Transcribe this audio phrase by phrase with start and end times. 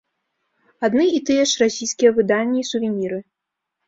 [0.87, 3.21] Адны і тыя ж расійскія выданні і сувеніры.